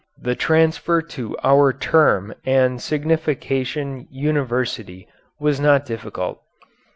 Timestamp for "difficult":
5.85-6.41